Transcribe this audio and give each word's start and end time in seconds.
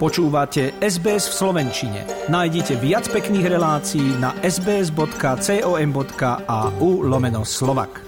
Počúvate 0.00 0.80
SBS 0.80 1.28
v 1.28 1.34
Slovenčine. 1.44 2.08
Nájdite 2.32 2.80
viac 2.80 3.04
pekných 3.12 3.52
relácií 3.52 4.16
na 4.16 4.32
sbs.com.au 4.40 5.04
lomeno 7.04 7.44
slovak. 7.44 8.00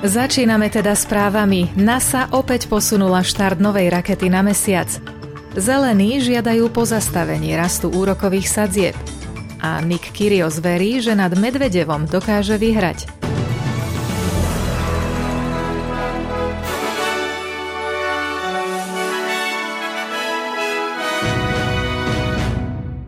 Začíname 0.00 0.72
teda 0.72 0.96
správami. 0.96 1.76
NASA 1.76 2.32
opäť 2.32 2.72
posunula 2.72 3.20
štart 3.20 3.60
novej 3.60 3.92
rakety 3.92 4.32
na 4.32 4.40
mesiac. 4.40 5.15
Zelení 5.56 6.20
žiadajú 6.20 6.68
pozastavenie 6.68 7.56
rastu 7.56 7.88
úrokových 7.88 8.44
sadzieb. 8.44 8.96
A 9.64 9.80
Nick 9.80 10.12
Kyrios 10.12 10.60
verí, 10.60 11.00
že 11.00 11.16
nad 11.16 11.32
Medvedevom 11.32 12.04
dokáže 12.04 12.60
vyhrať. 12.60 13.08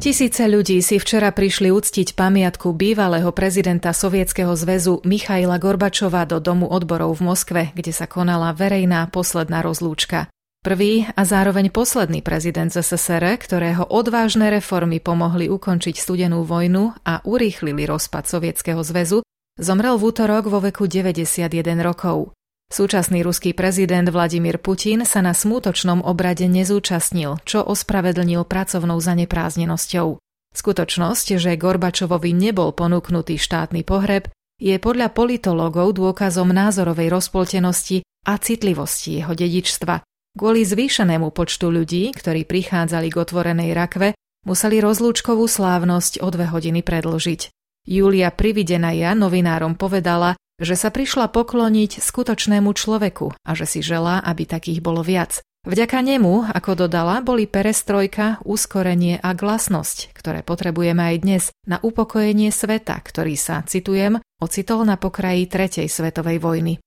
Tisíce 0.00 0.48
ľudí 0.48 0.80
si 0.80 0.96
včera 0.96 1.28
prišli 1.36 1.68
uctiť 1.68 2.16
pamiatku 2.16 2.72
bývalého 2.72 3.28
prezidenta 3.28 3.92
Sovietskeho 3.92 4.56
zväzu 4.56 5.04
Michaila 5.04 5.60
Gorbačova 5.60 6.24
do 6.24 6.40
Domu 6.40 6.64
odborov 6.64 7.20
v 7.20 7.28
Moskve, 7.28 7.62
kde 7.76 7.92
sa 7.92 8.08
konala 8.08 8.56
verejná 8.56 9.04
posledná 9.12 9.60
rozlúčka. 9.60 10.32
Prvý 10.58 11.06
a 11.14 11.22
zároveň 11.22 11.70
posledný 11.70 12.18
prezident 12.18 12.66
ZSSR, 12.66 13.22
ktorého 13.38 13.86
odvážne 13.86 14.50
reformy 14.50 14.98
pomohli 14.98 15.46
ukončiť 15.46 15.94
studenú 15.94 16.42
vojnu 16.42 16.98
a 17.06 17.22
urýchlili 17.22 17.86
rozpad 17.86 18.26
Sovietskeho 18.26 18.82
zväzu, 18.82 19.22
zomrel 19.54 19.94
v 19.94 20.10
útorok 20.10 20.50
vo 20.50 20.58
veku 20.58 20.90
91 20.90 21.46
rokov. 21.78 22.34
Súčasný 22.74 23.22
ruský 23.22 23.54
prezident 23.54 24.10
Vladimír 24.10 24.58
Putin 24.58 25.06
sa 25.06 25.22
na 25.22 25.30
smútočnom 25.30 26.02
obrade 26.02 26.50
nezúčastnil, 26.50 27.38
čo 27.46 27.62
ospravedlnil 27.62 28.42
pracovnou 28.42 28.98
zanepráznenosťou. 28.98 30.18
Skutočnosť, 30.52 31.38
že 31.38 31.54
Gorbačovovi 31.54 32.34
nebol 32.34 32.74
ponúknutý 32.74 33.38
štátny 33.38 33.86
pohreb, 33.86 34.26
je 34.58 34.74
podľa 34.82 35.14
politológov 35.14 35.94
dôkazom 35.94 36.50
názorovej 36.50 37.14
rozpoltenosti 37.14 38.02
a 38.26 38.36
citlivosti 38.42 39.22
jeho 39.22 39.32
dedičstva, 39.38 40.02
Kvôli 40.38 40.62
zvýšenému 40.62 41.34
počtu 41.34 41.66
ľudí, 41.66 42.14
ktorí 42.14 42.46
prichádzali 42.46 43.10
k 43.10 43.16
otvorenej 43.18 43.74
rakve, 43.74 44.14
museli 44.46 44.78
rozlúčkovú 44.78 45.50
slávnosť 45.50 46.22
o 46.22 46.30
dve 46.30 46.46
hodiny 46.46 46.86
predlžiť. 46.86 47.50
Julia 47.82 48.30
Prividenaja 48.30 49.18
novinárom 49.18 49.74
povedala, 49.74 50.38
že 50.62 50.78
sa 50.78 50.94
prišla 50.94 51.34
pokloniť 51.34 51.98
skutočnému 51.98 52.70
človeku 52.70 53.34
a 53.34 53.50
že 53.58 53.66
si 53.66 53.80
želá, 53.82 54.22
aby 54.22 54.46
takých 54.46 54.78
bolo 54.78 55.02
viac. 55.02 55.42
Vďaka 55.66 56.06
nemu, 56.06 56.54
ako 56.54 56.86
dodala, 56.86 57.18
boli 57.18 57.50
perestrojka, 57.50 58.38
uskorenie 58.46 59.18
a 59.18 59.34
glasnosť, 59.34 60.14
ktoré 60.14 60.46
potrebujeme 60.46 61.02
aj 61.02 61.16
dnes 61.18 61.44
na 61.66 61.82
upokojenie 61.82 62.54
sveta, 62.54 62.94
ktorý 63.02 63.34
sa, 63.34 63.66
citujem, 63.66 64.22
ocitol 64.38 64.86
na 64.86 64.94
pokraji 64.94 65.50
Tretej 65.50 65.90
svetovej 65.90 66.38
vojny. 66.38 66.78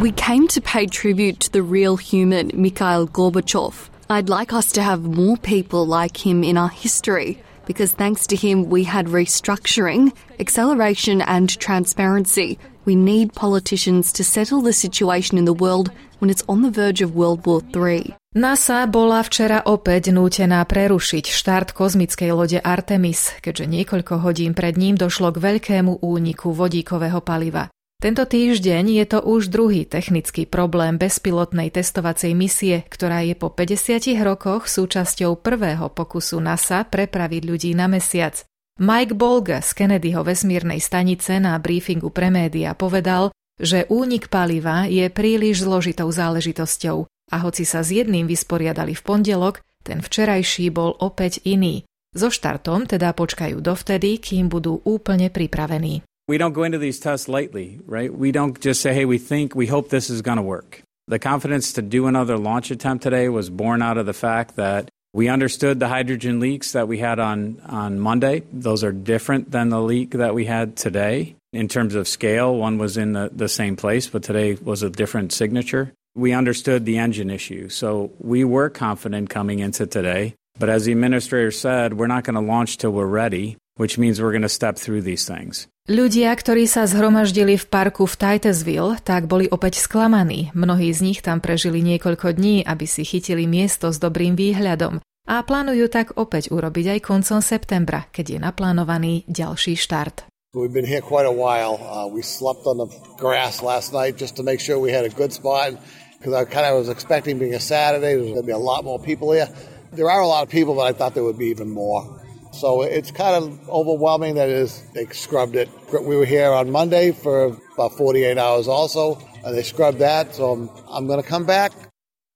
We 0.00 0.12
came 0.12 0.48
to 0.48 0.60
pay 0.60 0.86
tribute 0.86 1.40
to 1.40 1.50
the 1.50 1.62
real 1.62 1.96
human 1.96 2.50
Mikhail 2.52 3.08
Gorbachev. 3.08 3.88
I'd 4.10 4.28
like 4.28 4.52
us 4.52 4.70
to 4.72 4.82
have 4.82 5.02
more 5.02 5.36
people 5.38 5.86
like 5.86 6.26
him 6.26 6.44
in 6.44 6.58
our 6.58 6.68
history 6.68 7.40
because 7.64 7.92
thanks 7.92 8.26
to 8.28 8.36
him 8.36 8.68
we 8.68 8.84
had 8.84 9.06
restructuring, 9.06 10.12
acceleration 10.40 11.20
and 11.22 11.48
transparency. 11.58 12.58
We 12.84 12.96
need 12.96 13.32
politicians 13.32 14.12
to 14.12 14.24
settle 14.24 14.60
the 14.60 14.72
situation 14.72 15.36
in 15.36 15.44
the 15.44 15.56
world 15.56 15.92
when 16.18 16.28
it's 16.28 16.44
on 16.48 16.60
the 16.60 16.70
verge 16.70 17.00
of 17.00 17.16
World 17.16 17.46
War 17.46 17.60
III. 17.60 18.12
NASA 18.36 18.84
bola 18.84 19.24
včera 19.24 19.64
opäť 19.64 20.12
nútená 20.12 20.60
prerušiť 20.68 21.32
štart 21.32 21.72
kozmickej 21.72 22.30
lode 22.36 22.60
Artemis, 22.60 23.32
keďže 23.40 23.64
niekoľko 23.64 24.20
hodín 24.20 24.52
pred 24.52 24.76
ním 24.76 25.00
došlo 25.00 25.32
k 25.32 25.40
veľkému 25.40 26.04
úniku 26.04 26.52
vodíkového 26.52 27.24
paliva. 27.24 27.72
Tento 27.98 28.22
týždeň 28.22 28.94
je 28.94 29.04
to 29.10 29.18
už 29.26 29.50
druhý 29.50 29.82
technický 29.82 30.46
problém 30.46 31.02
bezpilotnej 31.02 31.74
testovacej 31.74 32.30
misie, 32.30 32.86
ktorá 32.86 33.26
je 33.26 33.34
po 33.34 33.50
50 33.50 34.14
rokoch 34.22 34.70
súčasťou 34.70 35.34
prvého 35.42 35.90
pokusu 35.90 36.38
NASA 36.38 36.86
prepraviť 36.86 37.42
ľudí 37.42 37.74
na 37.74 37.90
mesiac. 37.90 38.38
Mike 38.78 39.18
Bolga 39.18 39.58
z 39.66 39.74
Kennedyho 39.74 40.22
vesmírnej 40.22 40.78
stanice 40.78 41.42
na 41.42 41.58
briefingu 41.58 42.14
pre 42.14 42.30
média 42.30 42.70
povedal, 42.78 43.34
že 43.58 43.90
únik 43.90 44.30
paliva 44.30 44.86
je 44.86 45.10
príliš 45.10 45.66
zložitou 45.66 46.06
záležitosťou 46.06 47.02
a 47.34 47.36
hoci 47.42 47.66
sa 47.66 47.82
s 47.82 47.90
jedným 47.90 48.30
vysporiadali 48.30 48.94
v 48.94 49.02
pondelok, 49.02 49.58
ten 49.82 49.98
včerajší 49.98 50.70
bol 50.70 50.94
opäť 51.02 51.42
iný. 51.42 51.82
So 52.14 52.30
štartom 52.30 52.86
teda 52.86 53.10
počkajú 53.10 53.58
dovtedy, 53.58 54.22
kým 54.22 54.46
budú 54.46 54.78
úplne 54.86 55.34
pripravení. 55.34 56.06
We 56.28 56.36
don't 56.36 56.52
go 56.52 56.62
into 56.62 56.76
these 56.76 57.00
tests 57.00 57.26
lightly, 57.26 57.80
right? 57.86 58.12
We 58.12 58.32
don't 58.32 58.60
just 58.60 58.82
say, 58.82 58.92
hey, 58.92 59.06
we 59.06 59.16
think, 59.16 59.54
we 59.54 59.66
hope 59.66 59.88
this 59.88 60.10
is 60.10 60.20
going 60.20 60.36
to 60.36 60.42
work. 60.42 60.82
The 61.06 61.18
confidence 61.18 61.72
to 61.72 61.82
do 61.82 62.06
another 62.06 62.36
launch 62.36 62.70
attempt 62.70 63.02
today 63.02 63.30
was 63.30 63.48
born 63.48 63.80
out 63.80 63.96
of 63.96 64.04
the 64.04 64.12
fact 64.12 64.56
that 64.56 64.90
We 65.14 65.28
understood 65.28 65.80
the 65.80 65.88
hydrogen 65.88 66.38
leaks 66.38 66.72
that 66.72 66.86
we 66.86 66.98
had 66.98 67.18
on, 67.18 67.60
on 67.66 67.98
Monday. 67.98 68.42
Those 68.52 68.84
are 68.84 68.92
different 68.92 69.50
than 69.50 69.70
the 69.70 69.80
leak 69.80 70.10
that 70.10 70.34
we 70.34 70.44
had 70.44 70.76
today. 70.76 71.34
In 71.52 71.66
terms 71.66 71.94
of 71.94 72.06
scale, 72.06 72.54
one 72.54 72.76
was 72.76 72.98
in 72.98 73.14
the, 73.14 73.30
the 73.32 73.48
same 73.48 73.74
place, 73.74 74.06
but 74.06 74.22
today 74.22 74.54
was 74.54 74.82
a 74.82 74.90
different 74.90 75.32
signature. 75.32 75.92
We 76.14 76.32
understood 76.32 76.84
the 76.84 76.98
engine 76.98 77.30
issue. 77.30 77.70
So 77.70 78.12
we 78.18 78.44
were 78.44 78.68
confident 78.68 79.30
coming 79.30 79.60
into 79.60 79.86
today. 79.86 80.34
But 80.58 80.68
as 80.68 80.84
the 80.84 80.92
administrator 80.92 81.52
said, 81.52 81.94
we're 81.94 82.06
not 82.06 82.24
going 82.24 82.34
to 82.34 82.40
launch 82.40 82.76
till 82.76 82.90
we're 82.90 83.06
ready, 83.06 83.56
which 83.78 83.96
means 83.96 84.20
we're 84.20 84.34
going 84.34 84.44
to 84.44 84.52
step 84.52 84.76
through 84.76 85.00
these 85.00 85.24
things. 85.24 85.70
Ľudia, 85.88 86.36
ktorí 86.36 86.68
sa 86.68 86.84
zhromaždili 86.84 87.56
v 87.56 87.64
parku 87.64 88.04
v 88.04 88.12
Titusville, 88.20 89.00
tak 89.00 89.24
boli 89.24 89.48
opäť 89.48 89.80
sklamaní. 89.80 90.52
Mnohí 90.52 90.92
z 90.92 91.00
nich 91.00 91.24
tam 91.24 91.40
prežili 91.40 91.80
niekoľko 91.80 92.36
dní, 92.36 92.60
aby 92.60 92.84
si 92.84 93.08
chytili 93.08 93.48
miesto 93.48 93.88
s 93.88 93.96
dobrým 93.96 94.36
výhľadom. 94.36 95.00
A 95.24 95.40
plánujú 95.40 95.88
tak 95.88 96.12
opäť 96.20 96.52
urobiť 96.52 97.00
aj 97.00 97.08
koncom 97.08 97.40
septembra, 97.40 98.04
keď 98.12 98.36
je 98.36 98.38
naplánovaný 98.44 99.24
ďalší 99.32 99.80
štart. 99.80 100.28
We've 100.52 100.72
been 100.72 100.88
here 100.88 101.04
quite 101.04 101.24
a 101.24 101.32
while. 101.32 101.80
Uh, 101.80 102.08
we 102.08 102.20
slept 102.20 102.68
on 102.68 102.80
the 102.80 102.88
grass 103.16 103.64
last 103.64 103.96
night 103.96 104.16
just 104.20 104.36
to 104.36 104.42
make 104.44 104.60
sure 104.60 104.76
we 104.76 104.92
had 104.92 105.04
a 105.04 105.12
good 105.12 105.32
spot 105.32 105.76
because 106.18 106.34
I 106.34 106.44
kind 106.44 106.66
of 106.66 106.76
was 106.76 106.88
expecting 106.88 107.38
being 107.38 107.54
a 107.54 107.60
Saturday, 107.60 108.16
there's 108.16 108.32
going 108.32 108.42
to 108.42 108.46
be 108.46 108.52
a 108.52 108.58
lot 108.58 108.84
more 108.84 108.98
people 108.98 109.32
here. 109.32 109.48
There 109.92 110.10
are 110.10 110.20
a 110.20 110.26
lot 110.26 110.42
of 110.42 110.50
people, 110.50 110.74
but 110.74 110.84
I 110.84 110.92
thought 110.92 111.14
there 111.14 111.24
would 111.24 111.38
be 111.38 111.48
even 111.48 111.70
more. 111.70 112.04
So 112.52 112.82
it's 112.82 113.10
kind 113.10 113.34
of 113.36 113.68
overwhelming 113.68 114.34
that 114.36 114.48
it 114.48 114.56
is, 114.56 114.82
they 114.94 115.06
scrubbed 115.12 115.56
it. 115.56 115.68
We 115.92 116.16
were 116.16 116.26
here 116.26 116.50
on 116.50 116.70
Monday 116.70 117.12
for 117.12 117.56
about 117.74 117.92
48 117.96 118.38
hours 118.38 118.68
also, 118.68 119.18
and 119.44 119.54
they 119.54 119.62
scrubbed 119.62 119.98
that. 119.98 120.34
So 120.34 120.52
I'm, 120.52 120.70
I'm 120.90 121.06
going 121.06 121.22
to 121.22 121.28
come 121.28 121.46
back. 121.46 121.72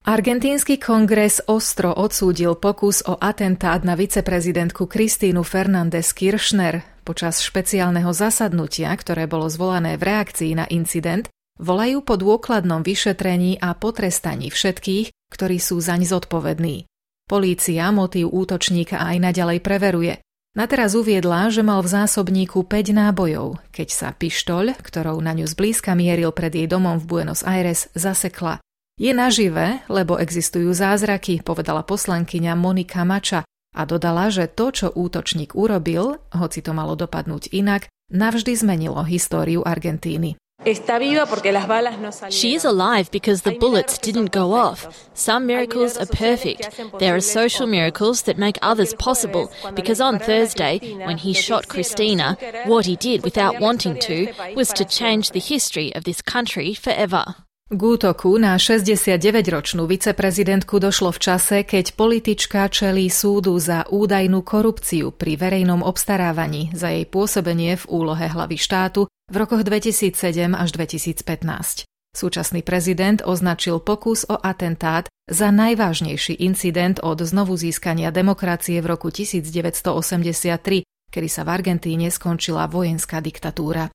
Argentínsky 0.02 0.82
kongres 0.82 1.38
ostro 1.46 1.94
odsúdil 1.94 2.58
pokus 2.58 3.06
o 3.06 3.14
atentát 3.22 3.86
na 3.86 3.94
viceprezidentku 3.94 4.90
Kristínu 4.90 5.46
Fernández 5.46 6.10
Kirchner. 6.10 6.82
Počas 7.06 7.38
špeciálneho 7.38 8.10
zasadnutia, 8.10 8.90
ktoré 8.98 9.30
bolo 9.30 9.46
zvolané 9.46 9.94
v 9.94 10.10
reakcii 10.10 10.58
na 10.58 10.66
incident, 10.74 11.30
volajú 11.62 12.02
po 12.02 12.18
dôkladnom 12.18 12.82
vyšetrení 12.82 13.62
a 13.62 13.78
potrestaní 13.78 14.50
všetkých, 14.50 15.14
ktorí 15.30 15.62
sú 15.62 15.78
zaň 15.78 16.02
zodpovední. 16.10 16.90
Polícia 17.32 17.88
motív 17.88 18.28
útočníka 18.28 19.00
aj 19.00 19.16
naďalej 19.16 19.64
preveruje. 19.64 20.20
Na 20.52 20.68
teraz 20.68 20.92
uviedla, 20.92 21.48
že 21.48 21.64
mal 21.64 21.80
v 21.80 21.88
zásobníku 21.88 22.60
5 22.60 22.92
nábojov, 22.92 23.56
keď 23.72 23.88
sa 23.88 24.08
pištoľ, 24.12 24.76
ktorou 24.76 25.16
na 25.24 25.32
ňu 25.32 25.48
zblízka 25.48 25.96
mieril 25.96 26.28
pred 26.36 26.52
jej 26.52 26.68
domom 26.68 27.00
v 27.00 27.08
Buenos 27.08 27.40
Aires, 27.40 27.88
zasekla. 27.96 28.60
Je 29.00 29.16
nažive, 29.16 29.80
lebo 29.88 30.20
existujú 30.20 30.76
zázraky, 30.76 31.40
povedala 31.40 31.80
poslankyňa 31.88 32.52
Monika 32.52 33.00
Mača 33.00 33.48
a 33.48 33.82
dodala, 33.88 34.28
že 34.28 34.44
to, 34.52 34.68
čo 34.68 34.86
útočník 34.92 35.56
urobil, 35.56 36.20
hoci 36.36 36.60
to 36.60 36.76
malo 36.76 37.00
dopadnúť 37.00 37.48
inak, 37.48 37.88
navždy 38.12 38.52
zmenilo 38.60 39.00
históriu 39.08 39.64
Argentíny. 39.64 40.36
She 40.64 42.54
is 42.54 42.64
alive 42.64 43.10
because 43.10 43.42
the 43.42 43.56
bullets 43.58 43.98
didn't 43.98 44.32
go 44.32 44.52
off. 44.52 45.08
Some 45.14 45.46
miracles 45.46 45.96
are 45.96 46.06
perfect. 46.06 46.80
There 46.98 47.14
are 47.14 47.20
social 47.20 47.66
miracles 47.66 48.22
that 48.22 48.38
make 48.38 48.58
others 48.62 48.94
possible 48.94 49.50
because 49.74 50.00
on 50.00 50.18
Thursday, 50.18 50.78
when 51.04 51.18
he 51.18 51.32
shot 51.32 51.68
Christina, 51.68 52.38
what 52.66 52.86
he 52.86 52.96
did 52.96 53.24
without 53.24 53.60
wanting 53.60 53.98
to 54.00 54.32
was 54.54 54.72
to 54.74 54.84
change 54.84 55.30
the 55.30 55.40
history 55.40 55.94
of 55.94 56.04
this 56.04 56.22
country 56.22 56.74
forever. 56.74 57.34
K 57.72 57.80
útoku 57.80 58.36
na 58.36 58.60
69-ročnú 58.60 59.88
viceprezidentku 59.88 60.76
došlo 60.76 61.08
v 61.08 61.18
čase, 61.24 61.64
keď 61.64 61.96
politička 61.96 62.68
čelí 62.68 63.08
súdu 63.08 63.56
za 63.56 63.88
údajnú 63.88 64.44
korupciu 64.44 65.08
pri 65.08 65.40
verejnom 65.40 65.80
obstarávaní 65.80 66.68
za 66.76 66.92
jej 66.92 67.08
pôsobenie 67.08 67.80
v 67.80 67.84
úlohe 67.88 68.28
hlavy 68.28 68.60
štátu 68.60 69.08
v 69.08 69.34
rokoch 69.40 69.64
2007 69.64 70.52
až 70.52 70.68
2015. 70.76 71.88
Súčasný 72.12 72.60
prezident 72.60 73.24
označil 73.24 73.80
pokus 73.80 74.28
o 74.28 74.36
atentát 74.36 75.08
za 75.32 75.48
najvážnejší 75.48 76.44
incident 76.44 77.00
od 77.00 77.24
znovu 77.24 77.56
získania 77.56 78.12
demokracie 78.12 78.84
v 78.84 78.86
roku 78.92 79.08
1983, 79.08 80.84
kedy 81.08 81.28
sa 81.32 81.40
v 81.40 81.48
Argentíne 81.48 82.12
skončila 82.12 82.68
vojenská 82.68 83.24
diktatúra. 83.24 83.88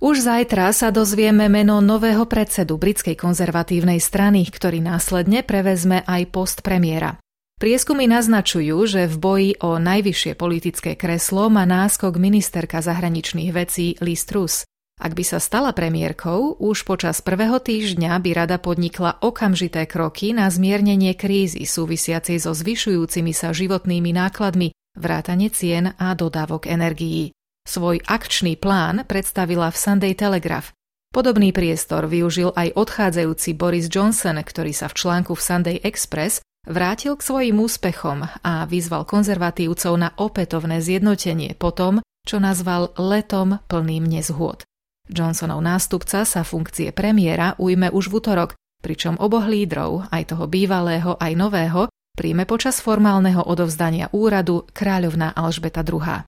Už 0.00 0.24
zajtra 0.24 0.72
sa 0.72 0.88
dozvieme 0.88 1.52
meno 1.52 1.76
nového 1.84 2.24
predsedu 2.24 2.80
britskej 2.80 3.20
konzervatívnej 3.20 4.00
strany, 4.00 4.48
ktorý 4.48 4.80
následne 4.80 5.44
prevezme 5.44 6.00
aj 6.08 6.32
post 6.32 6.64
premiéra. 6.64 7.20
Prieskumy 7.60 8.08
naznačujú, 8.08 8.80
že 8.88 9.04
v 9.04 9.16
boji 9.20 9.50
o 9.60 9.76
najvyššie 9.76 10.32
politické 10.40 10.96
kreslo 10.96 11.52
má 11.52 11.68
náskok 11.68 12.16
ministerka 12.16 12.80
zahraničných 12.80 13.52
vecí 13.52 14.00
Liz 14.00 14.24
Truss. 14.24 14.64
Ak 14.96 15.12
by 15.12 15.20
sa 15.20 15.36
stala 15.36 15.76
premiérkou, 15.76 16.56
už 16.56 16.88
počas 16.88 17.20
prvého 17.20 17.60
týždňa 17.60 18.16
by 18.24 18.30
rada 18.32 18.56
podnikla 18.56 19.20
okamžité 19.20 19.84
kroky 19.84 20.32
na 20.32 20.48
zmiernenie 20.48 21.12
krízy 21.12 21.68
súvisiacej 21.68 22.40
so 22.40 22.56
zvyšujúcimi 22.56 23.36
sa 23.36 23.52
životnými 23.52 24.16
nákladmi, 24.16 24.72
vrátane 24.96 25.52
cien 25.52 25.92
a 26.00 26.16
dodávok 26.16 26.72
energií. 26.72 27.36
Svoj 27.70 28.02
akčný 28.02 28.58
plán 28.58 29.06
predstavila 29.06 29.70
v 29.70 29.78
Sunday 29.78 30.18
Telegraph. 30.18 30.74
Podobný 31.14 31.54
priestor 31.54 32.10
využil 32.10 32.50
aj 32.50 32.74
odchádzajúci 32.74 33.54
Boris 33.54 33.86
Johnson, 33.86 34.42
ktorý 34.42 34.74
sa 34.74 34.90
v 34.90 34.98
článku 34.98 35.38
v 35.38 35.44
Sunday 35.46 35.78
Express 35.78 36.42
vrátil 36.66 37.14
k 37.14 37.22
svojim 37.22 37.62
úspechom 37.62 38.26
a 38.26 38.66
vyzval 38.66 39.06
konzervatívcov 39.06 39.94
na 39.94 40.10
opätovné 40.18 40.82
zjednotenie 40.82 41.54
po 41.54 41.70
tom, 41.70 42.02
čo 42.26 42.42
nazval 42.42 42.90
letom 42.98 43.62
plným 43.70 44.02
nezhôd. 44.02 44.66
Johnsonov 45.06 45.62
nástupca 45.62 46.26
sa 46.26 46.42
funkcie 46.42 46.90
premiéra 46.90 47.54
ujme 47.54 47.94
už 47.94 48.10
v 48.10 48.18
útorok, 48.18 48.58
pričom 48.82 49.14
oboch 49.22 49.46
lídrov, 49.46 50.10
aj 50.10 50.34
toho 50.34 50.50
bývalého, 50.50 51.14
aj 51.22 51.38
nového, 51.38 51.86
príjme 52.18 52.50
počas 52.50 52.82
formálneho 52.82 53.46
odovzdania 53.46 54.10
úradu 54.10 54.66
kráľovná 54.74 55.38
Alžbeta 55.38 55.86
II. 55.86 56.26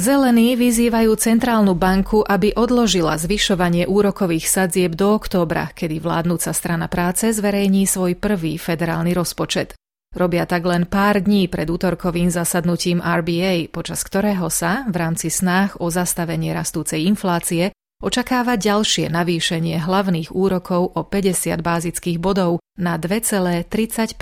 Zelení 0.00 0.56
vyzývajú 0.56 1.12
centrálnu 1.12 1.76
banku, 1.76 2.24
aby 2.24 2.56
odložila 2.56 3.20
zvyšovanie 3.20 3.84
úrokových 3.84 4.48
sadzieb 4.48 4.96
do 4.96 5.12
októbra, 5.12 5.76
kedy 5.76 6.00
vládnúca 6.00 6.56
strana 6.56 6.88
práce 6.88 7.28
zverejní 7.36 7.84
svoj 7.84 8.16
prvý 8.16 8.56
federálny 8.56 9.12
rozpočet. 9.12 9.76
Robia 10.16 10.48
tak 10.48 10.64
len 10.64 10.88
pár 10.88 11.20
dní 11.20 11.52
pred 11.52 11.68
útorkovým 11.68 12.32
zasadnutím 12.32 13.04
RBA, 13.04 13.68
počas 13.68 14.00
ktorého 14.00 14.48
sa, 14.48 14.88
v 14.88 14.96
rámci 14.96 15.28
snách 15.28 15.84
o 15.84 15.92
zastavenie 15.92 16.56
rastúcej 16.56 17.04
inflácie, 17.04 17.76
očakáva 18.00 18.56
ďalšie 18.56 19.12
navýšenie 19.12 19.84
hlavných 19.84 20.32
úrokov 20.32 20.96
o 20.96 21.04
50 21.04 21.60
bázických 21.60 22.16
bodov 22.16 22.64
na 22.80 22.96
2,35% 22.96 24.16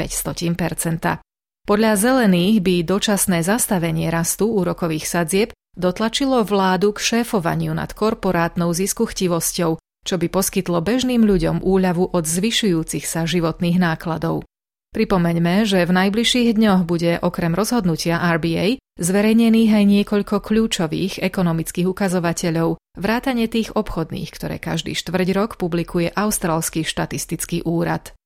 Podľa 1.70 1.92
zelených 1.94 2.56
by 2.66 2.74
dočasné 2.82 3.46
zastavenie 3.46 4.10
rastu 4.10 4.50
úrokových 4.50 5.06
sadzieb 5.06 5.54
dotlačilo 5.74 6.46
vládu 6.46 6.94
k 6.94 7.02
šéfovaniu 7.02 7.74
nad 7.74 7.92
korporátnou 7.92 8.72
ziskuchtivosťou, 8.72 9.76
čo 9.78 10.14
by 10.16 10.26
poskytlo 10.32 10.80
bežným 10.80 11.26
ľuďom 11.26 11.60
úľavu 11.60 12.14
od 12.14 12.24
zvyšujúcich 12.24 13.04
sa 13.04 13.28
životných 13.28 13.76
nákladov. 13.76 14.48
Pripomeňme, 14.96 15.68
že 15.68 15.84
v 15.84 15.92
najbližších 15.92 16.56
dňoch 16.56 16.88
bude 16.88 17.20
okrem 17.20 17.52
rozhodnutia 17.52 18.24
RBA 18.24 18.80
zverejnených 18.98 19.70
aj 19.78 19.84
niekoľko 19.84 20.42
kľúčových 20.42 21.22
ekonomických 21.22 21.86
ukazovateľov, 21.86 22.80
vrátane 22.98 23.46
tých 23.46 23.70
obchodných, 23.76 24.32
ktoré 24.34 24.58
každý 24.58 24.98
štvrť 24.98 25.28
rok 25.38 25.50
publikuje 25.60 26.10
Austrálsky 26.10 26.82
štatistický 26.82 27.62
úrad. 27.62 28.17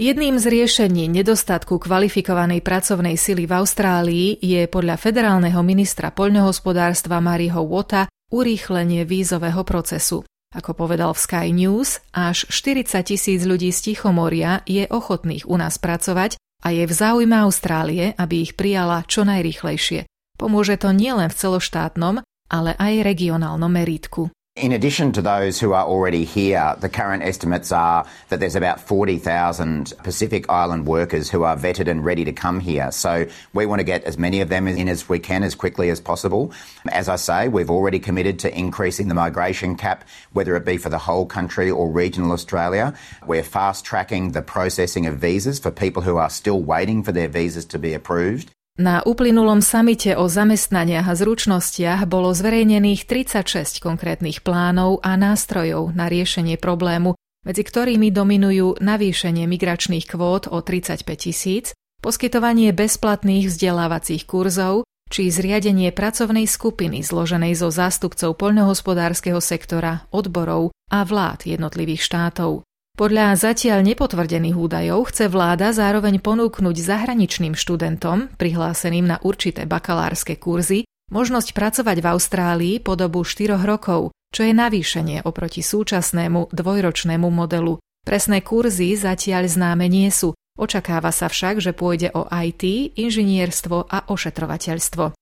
Jedným 0.00 0.40
z 0.40 0.48
riešení 0.48 1.12
nedostatku 1.12 1.76
kvalifikovanej 1.76 2.64
pracovnej 2.64 3.20
sily 3.20 3.44
v 3.44 3.52
Austrálii 3.52 4.40
je 4.40 4.64
podľa 4.64 4.96
federálneho 4.96 5.60
ministra 5.60 6.08
poľnohospodárstva 6.08 7.20
Mariho 7.20 7.68
Wota 7.68 8.08
urýchlenie 8.32 9.04
vízového 9.04 9.60
procesu. 9.60 10.24
Ako 10.56 10.72
povedal 10.72 11.12
v 11.12 11.20
Sky 11.20 11.48
News, 11.52 12.00
až 12.16 12.48
40 12.48 12.96
tisíc 13.04 13.44
ľudí 13.44 13.68
z 13.68 13.92
Tichomoria 13.92 14.64
je 14.64 14.88
ochotných 14.88 15.44
u 15.44 15.60
nás 15.60 15.76
pracovať 15.76 16.40
a 16.64 16.72
je 16.72 16.88
v 16.88 16.92
záujme 16.96 17.36
Austrálie, 17.36 18.16
aby 18.16 18.48
ich 18.48 18.56
prijala 18.56 19.04
čo 19.04 19.28
najrýchlejšie. 19.28 20.08
Pomôže 20.40 20.80
to 20.80 20.96
nielen 20.96 21.28
v 21.28 21.36
celoštátnom, 21.36 22.24
ale 22.48 22.72
aj 22.72 23.04
regionálnom 23.04 23.68
meritku. 23.68 24.32
In 24.60 24.72
addition 24.72 25.12
to 25.12 25.22
those 25.22 25.58
who 25.58 25.72
are 25.72 25.86
already 25.86 26.22
here, 26.24 26.76
the 26.80 26.90
current 26.90 27.22
estimates 27.22 27.72
are 27.72 28.06
that 28.28 28.40
there's 28.40 28.56
about 28.56 28.78
40,000 28.78 29.94
Pacific 30.02 30.50
Island 30.50 30.86
workers 30.86 31.30
who 31.30 31.44
are 31.44 31.56
vetted 31.56 31.88
and 31.88 32.04
ready 32.04 32.26
to 32.26 32.32
come 32.32 32.60
here. 32.60 32.92
So 32.92 33.26
we 33.54 33.64
want 33.64 33.80
to 33.80 33.84
get 33.84 34.04
as 34.04 34.18
many 34.18 34.42
of 34.42 34.50
them 34.50 34.68
in 34.68 34.86
as 34.90 35.08
we 35.08 35.18
can 35.18 35.44
as 35.44 35.54
quickly 35.54 35.88
as 35.88 35.98
possible. 35.98 36.52
As 36.92 37.08
I 37.08 37.16
say, 37.16 37.48
we've 37.48 37.70
already 37.70 37.98
committed 37.98 38.38
to 38.40 38.54
increasing 38.54 39.08
the 39.08 39.14
migration 39.14 39.76
cap, 39.76 40.04
whether 40.34 40.54
it 40.56 40.66
be 40.66 40.76
for 40.76 40.90
the 40.90 40.98
whole 40.98 41.24
country 41.24 41.70
or 41.70 41.90
regional 41.90 42.32
Australia. 42.32 42.92
We're 43.26 43.42
fast 43.42 43.86
tracking 43.86 44.32
the 44.32 44.42
processing 44.42 45.06
of 45.06 45.16
visas 45.16 45.58
for 45.58 45.70
people 45.70 46.02
who 46.02 46.18
are 46.18 46.28
still 46.28 46.60
waiting 46.60 47.02
for 47.02 47.12
their 47.12 47.28
visas 47.28 47.64
to 47.66 47.78
be 47.78 47.94
approved. 47.94 48.50
Na 48.80 49.04
uplynulom 49.04 49.60
samite 49.60 50.16
o 50.16 50.24
zamestnaniach 50.24 51.04
a 51.04 51.12
zručnostiach 51.12 52.08
bolo 52.08 52.32
zverejnených 52.32 53.04
36 53.04 53.76
konkrétnych 53.76 54.40
plánov 54.40 55.04
a 55.04 55.20
nástrojov 55.20 55.92
na 55.92 56.08
riešenie 56.08 56.56
problému, 56.56 57.12
medzi 57.44 57.60
ktorými 57.60 58.08
dominujú 58.08 58.80
navýšenie 58.80 59.44
migračných 59.44 60.08
kvót 60.08 60.48
o 60.48 60.64
35 60.64 61.04
tisíc, 61.12 61.76
poskytovanie 62.00 62.72
bezplatných 62.72 63.52
vzdelávacích 63.52 64.24
kurzov 64.24 64.88
či 65.12 65.28
zriadenie 65.28 65.92
pracovnej 65.92 66.48
skupiny 66.48 67.04
zloženej 67.04 67.60
zo 67.60 67.68
zástupcov 67.68 68.32
poľnohospodárskeho 68.40 69.44
sektora, 69.44 70.08
odborov 70.08 70.72
a 70.88 71.04
vlád 71.04 71.44
jednotlivých 71.44 72.00
štátov. 72.00 72.64
Podľa 72.98 73.38
zatiaľ 73.38 73.80
nepotvrdených 73.86 74.56
údajov 74.56 75.08
chce 75.08 75.30
vláda 75.30 75.72
zároveň 75.72 76.20
ponúknuť 76.20 76.76
zahraničným 76.76 77.56
študentom, 77.56 78.28
prihláseným 78.36 79.06
na 79.08 79.16
určité 79.22 79.64
bakalárske 79.64 80.36
kurzy, 80.36 80.84
možnosť 81.10 81.52
pracovať 81.52 81.96
v 82.02 82.06
Austrálii 82.06 82.74
po 82.82 82.94
dobu 82.94 83.26
4 83.26 83.56
rokov, 83.56 84.14
čo 84.30 84.46
je 84.46 84.52
navýšenie 84.54 85.26
oproti 85.26 85.60
súčasnému 85.60 86.54
dvojročnému 86.54 87.28
modelu. 87.28 87.82
Presné 88.06 88.40
kurzy 88.40 88.96
zatiaľ 88.96 89.44
známe 89.50 89.90
nie 89.90 90.08
sú, 90.08 90.32
očakáva 90.56 91.12
sa 91.12 91.28
však, 91.28 91.60
že 91.60 91.76
pôjde 91.76 92.14
o 92.14 92.24
IT, 92.30 92.94
inžinierstvo 92.96 93.90
a 93.90 94.08
ošetrovateľstvo. 94.08 95.19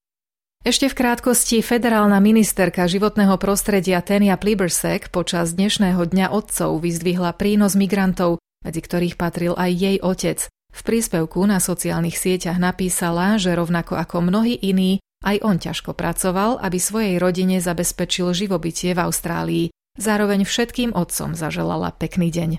Ešte 0.68 0.92
v 0.92 1.00
krátkosti 1.00 1.64
federálna 1.64 2.20
ministerka 2.20 2.84
životného 2.84 3.40
prostredia 3.40 4.04
Tenia 4.04 4.36
Plibersek 4.36 5.08
počas 5.08 5.56
dnešného 5.56 5.96
dňa 5.96 6.28
otcov 6.28 6.84
vyzdvihla 6.84 7.32
prínos 7.40 7.72
migrantov, 7.72 8.36
medzi 8.60 8.84
ktorých 8.84 9.16
patril 9.16 9.56
aj 9.56 9.70
jej 9.72 9.96
otec. 9.96 10.44
V 10.68 10.80
príspevku 10.84 11.40
na 11.48 11.56
sociálnych 11.56 12.20
sieťach 12.20 12.60
napísala, 12.60 13.40
že 13.40 13.56
rovnako 13.56 13.96
ako 13.96 14.20
mnohí 14.20 14.60
iní, 14.60 15.00
aj 15.24 15.40
on 15.40 15.56
ťažko 15.56 15.96
pracoval, 15.96 16.60
aby 16.60 16.76
svojej 16.76 17.16
rodine 17.16 17.64
zabezpečil 17.64 18.36
živobytie 18.36 18.92
v 18.92 19.08
Austrálii. 19.08 19.64
Zároveň 19.96 20.44
všetkým 20.44 20.92
otcom 20.92 21.32
zaželala 21.32 21.96
pekný 21.96 22.28
deň. 22.28 22.50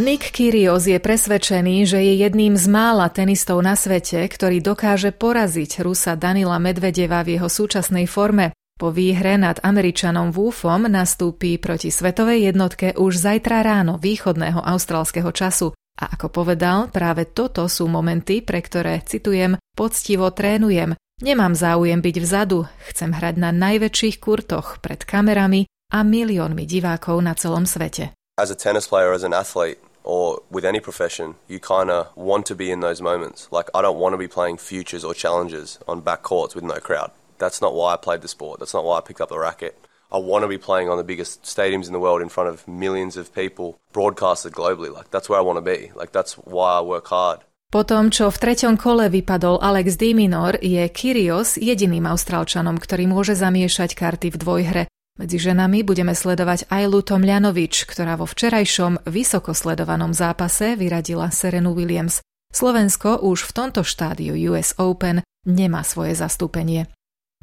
Nick 0.00 0.32
Kyrgios 0.32 0.88
je 0.88 0.96
presvedčený, 0.96 1.84
že 1.84 2.00
je 2.00 2.24
jedným 2.24 2.56
z 2.56 2.72
mála 2.72 3.12
tenistov 3.12 3.60
na 3.60 3.76
svete, 3.76 4.24
ktorý 4.32 4.64
dokáže 4.64 5.12
poraziť 5.12 5.84
Rusa 5.84 6.16
Danila 6.16 6.56
Medvedeva 6.56 7.20
v 7.20 7.36
jeho 7.36 7.52
súčasnej 7.52 8.08
forme. 8.08 8.56
Po 8.80 8.88
výhre 8.88 9.36
nad 9.36 9.60
Američanom 9.60 10.32
Wufom 10.32 10.88
nastúpi 10.88 11.60
proti 11.60 11.92
svetovej 11.92 12.48
jednotke 12.48 12.96
už 12.96 13.12
zajtra 13.20 13.60
ráno 13.60 14.00
východného 14.00 14.64
austrálskeho 14.64 15.28
času. 15.36 15.76
A 16.00 16.16
ako 16.16 16.32
povedal, 16.32 16.88
práve 16.88 17.28
toto 17.28 17.68
sú 17.68 17.84
momenty, 17.84 18.40
pre 18.40 18.64
ktoré, 18.64 19.04
citujem, 19.04 19.60
poctivo 19.76 20.32
trénujem. 20.32 20.96
Nemám 21.20 21.52
záujem 21.52 22.00
byť 22.00 22.16
vzadu, 22.24 22.64
chcem 22.88 23.12
hrať 23.12 23.36
na 23.36 23.52
najväčších 23.52 24.16
kurtoch 24.16 24.80
pred 24.80 25.04
kamerami 25.04 25.68
a 25.92 26.00
miliónmi 26.00 26.64
divákov 26.64 27.20
na 27.20 27.36
celom 27.36 27.68
svete. 27.68 28.16
As 28.40 28.48
a 28.48 28.56
tennis 28.56 28.88
player, 28.88 29.12
as 29.12 29.28
an 29.28 29.36
athlete, 29.36 29.89
or 30.04 30.42
with 30.50 30.64
any 30.64 30.80
profession, 30.80 31.36
you 31.48 31.60
kind 31.60 31.90
of 31.90 32.14
want 32.16 32.46
to 32.46 32.54
be 32.54 32.70
in 32.70 32.80
those 32.80 33.00
moments. 33.00 33.48
Like, 33.50 33.68
I 33.74 33.82
don't 33.82 33.98
want 33.98 34.14
to 34.14 34.18
be 34.18 34.28
playing 34.28 34.58
futures 34.58 35.04
or 35.04 35.14
challenges 35.14 35.78
on 35.86 36.00
back 36.00 36.22
courts 36.22 36.54
with 36.54 36.64
no 36.64 36.78
crowd. 36.78 37.10
That's 37.38 37.60
not 37.60 37.74
why 37.74 37.94
I 37.94 37.96
played 37.96 38.22
the 38.22 38.28
sport. 38.28 38.60
That's 38.60 38.74
not 38.74 38.84
why 38.84 38.98
I 38.98 39.00
picked 39.00 39.20
up 39.20 39.28
the 39.28 39.38
racket. 39.38 39.78
I 40.12 40.18
want 40.18 40.42
to 40.42 40.48
be 40.48 40.58
playing 40.58 40.88
on 40.88 40.98
the 40.98 41.04
biggest 41.04 41.42
stadiums 41.44 41.86
in 41.86 41.92
the 41.92 42.02
world 42.02 42.20
in 42.20 42.28
front 42.28 42.50
of 42.50 42.66
millions 42.66 43.16
of 43.16 43.32
people, 43.32 43.78
broadcasted 43.92 44.52
globally. 44.52 44.92
Like, 44.92 45.10
that's 45.10 45.28
where 45.28 45.38
I 45.38 45.42
want 45.42 45.58
to 45.58 45.64
be. 45.64 45.92
Like, 45.94 46.10
that's 46.12 46.34
why 46.34 46.78
I 46.78 46.80
work 46.82 47.06
hard. 47.08 47.40
Po 47.70 47.86
tom, 47.86 48.10
čo 48.10 48.34
v 48.34 48.40
treťom 48.42 48.74
kole 48.74 49.06
vypadol 49.06 49.62
Alex 49.62 49.94
Diminor, 49.94 50.58
je 50.58 50.82
Kyrios 50.90 51.54
jediným 51.54 52.02
Austrálčanom, 52.02 52.74
ktorý 52.82 53.06
môže 53.06 53.38
zamiešať 53.38 53.94
karty 53.94 54.34
v 54.34 54.36
dvojhre. 54.42 54.82
Medzi 55.20 55.36
ženami 55.36 55.84
budeme 55.84 56.16
sledovať 56.16 56.72
Ailu 56.72 57.04
Tomľanovič, 57.04 57.84
ktorá 57.84 58.16
vo 58.16 58.24
včerajšom 58.24 59.04
vysoko 59.04 59.52
sledovanom 59.52 60.16
zápase 60.16 60.80
vyradila 60.80 61.28
Serenu 61.28 61.76
Williams. 61.76 62.24
Slovensko 62.48 63.20
už 63.20 63.44
v 63.44 63.52
tomto 63.52 63.84
štádiu 63.84 64.32
US 64.48 64.72
Open 64.80 65.20
nemá 65.44 65.84
svoje 65.84 66.16
zastúpenie. 66.16 66.88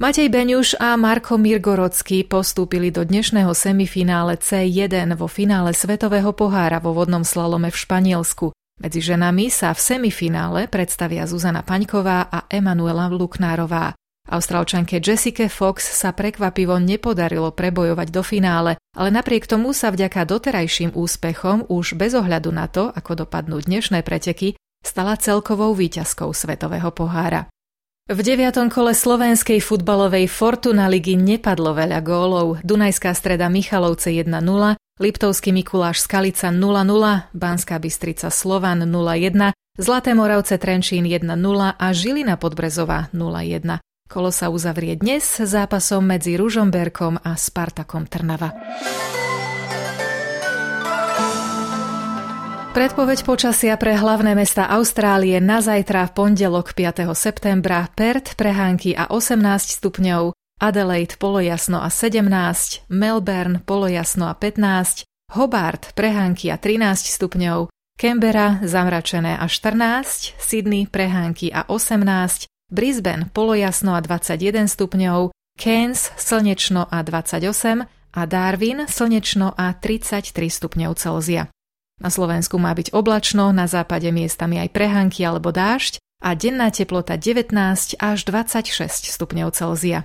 Matej 0.02 0.34
Beňuš 0.34 0.82
a 0.82 0.98
Marko 0.98 1.38
Mirgorocký 1.38 2.26
postúpili 2.26 2.90
do 2.90 3.06
dnešného 3.06 3.54
semifinále 3.54 4.42
C1 4.42 5.14
vo 5.14 5.30
finále 5.30 5.70
Svetového 5.78 6.34
pohára 6.34 6.82
vo 6.82 6.98
vodnom 6.98 7.22
slalome 7.22 7.70
v 7.70 7.78
Španielsku. 7.78 8.58
Medzi 8.82 9.06
ženami 9.06 9.54
sa 9.54 9.78
v 9.78 9.82
semifinále 9.86 10.66
predstavia 10.66 11.30
Zuzana 11.30 11.62
Paňková 11.62 12.26
a 12.26 12.50
Emanuela 12.50 13.06
Luknárová. 13.06 13.94
Austrálčanke 14.28 15.00
Jessica 15.00 15.48
Fox 15.48 15.88
sa 15.88 16.12
prekvapivo 16.12 16.76
nepodarilo 16.78 17.56
prebojovať 17.56 18.08
do 18.12 18.22
finále, 18.22 18.72
ale 18.92 19.10
napriek 19.10 19.48
tomu 19.48 19.72
sa 19.72 19.88
vďaka 19.90 20.28
doterajším 20.28 20.92
úspechom 20.92 21.72
už 21.72 21.96
bez 21.96 22.12
ohľadu 22.12 22.52
na 22.52 22.68
to, 22.68 22.92
ako 22.92 23.24
dopadnú 23.24 23.64
dnešné 23.64 24.04
preteky, 24.04 24.60
stala 24.84 25.16
celkovou 25.16 25.72
výťazkou 25.72 26.36
Svetového 26.36 26.92
pohára. 26.92 27.48
V 28.08 28.24
deviatom 28.24 28.72
kole 28.72 28.96
slovenskej 28.96 29.60
futbalovej 29.60 30.32
Fortuna 30.32 30.88
ligy 30.88 31.20
nepadlo 31.20 31.76
veľa 31.76 32.00
gólov. 32.00 32.64
Dunajská 32.64 33.12
streda 33.12 33.52
Michalovce 33.52 34.16
1-0, 34.16 34.32
Liptovský 35.04 35.52
Mikuláš 35.52 36.08
Skalica 36.08 36.48
0-0, 36.48 37.36
Banská 37.36 37.76
Bystrica 37.84 38.32
Slovan 38.32 38.88
0-1, 38.88 39.52
Zlaté 39.76 40.16
Moravce 40.16 40.56
Trenčín 40.56 41.04
1-0 41.04 41.28
a 41.76 41.88
Žilina 41.92 42.40
Podbrezová 42.40 43.12
0-1. 43.12 43.78
Kolo 44.08 44.32
sa 44.32 44.48
uzavrie 44.48 44.96
dnes 44.96 45.28
zápasom 45.28 46.00
medzi 46.00 46.40
Ružomberkom 46.40 47.20
a 47.28 47.36
Spartakom 47.36 48.08
Trnava. 48.08 48.56
Predpoveď 52.72 53.28
počasia 53.28 53.76
pre 53.76 54.00
hlavné 54.00 54.32
mesta 54.32 54.70
Austrálie 54.72 55.44
na 55.44 55.60
zajtra 55.60 56.08
v 56.08 56.12
pondelok 56.16 56.72
5. 56.72 57.10
septembra 57.20 57.84
Perth 57.92 58.40
prehánky 58.40 58.96
a 58.96 59.12
18 59.12 59.44
stupňov, 59.76 60.32
Adelaide 60.62 61.20
polojasno 61.20 61.84
a 61.84 61.92
17, 61.92 62.88
Melbourne 62.88 63.60
polojasno 63.60 64.32
a 64.32 64.38
15, 64.40 65.04
Hobart 65.36 65.92
prehánky 66.00 66.48
a 66.48 66.56
13 66.56 67.12
stupňov, 67.12 67.68
Canberra 67.98 68.62
zamračené 68.64 69.36
a 69.36 69.50
14, 69.50 70.38
Sydney 70.38 70.88
prehánky 70.88 71.52
a 71.52 71.66
18, 71.68 72.48
Brisbane 72.68 73.32
polojasno 73.32 73.96
a 73.96 74.04
21 74.04 74.68
stupňov, 74.68 75.32
Cairns 75.56 76.12
slnečno 76.20 76.84
a 76.92 77.00
28 77.00 77.88
a 78.14 78.22
Darwin 78.28 78.84
slnečno 78.92 79.56
a 79.56 79.72
33 79.72 80.36
stupňov 80.52 80.92
Celzia. 81.00 81.48
Na 81.98 82.12
Slovensku 82.12 82.60
má 82.60 82.76
byť 82.76 82.94
oblačno, 82.94 83.50
na 83.56 83.66
západe 83.66 84.12
miestami 84.12 84.60
aj 84.62 84.70
prehanky 84.70 85.26
alebo 85.26 85.50
dážď 85.50 85.98
a 86.22 86.36
denná 86.36 86.70
teplota 86.70 87.16
19 87.16 87.56
až 87.98 88.18
26 88.28 89.16
stupňov 89.16 89.50
Celzia. 89.56 90.04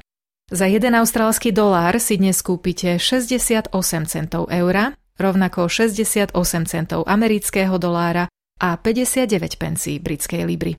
Za 0.52 0.70
jeden 0.70 0.94
austrálsky 0.94 1.50
dolár 1.50 1.98
si 1.98 2.16
dnes 2.16 2.40
kúpite 2.40 2.96
68 3.00 3.74
centov 4.06 4.48
eura, 4.48 4.94
rovnako 5.18 5.66
68 5.66 6.30
centov 6.68 7.10
amerického 7.10 7.74
dolára 7.76 8.30
a 8.60 8.76
59 8.78 9.58
pencí 9.58 9.98
britskej 9.98 10.46
libry. 10.46 10.78